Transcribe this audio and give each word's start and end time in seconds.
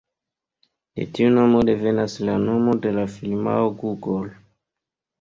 De 0.99 1.05
tiu 1.17 1.35
nomo 1.35 1.61
devenas 1.69 2.17
la 2.31 2.39
nomo 2.49 2.77
de 2.89 2.97
la 2.99 3.07
firmao 3.21 3.73
Google. 3.87 4.37